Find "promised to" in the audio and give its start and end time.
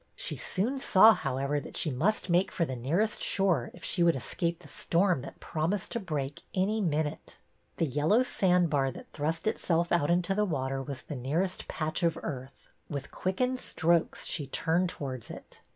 5.39-5.99